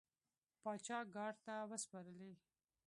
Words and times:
پاچا 0.61 0.99
ګارد 1.15 1.37
ته 1.45 1.53
وسپارلې. 1.71 2.31